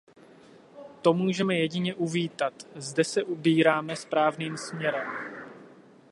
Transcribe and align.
To 1.01 1.13
můžeme 1.13 1.55
jedině 1.55 1.95
uvítat; 1.95 2.53
zde 2.75 3.03
se 3.03 3.23
ubíráme 3.23 3.95
správným 3.95 4.57
směrem. 4.57 5.07